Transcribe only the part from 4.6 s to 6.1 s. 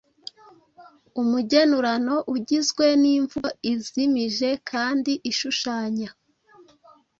kandi ishushanya,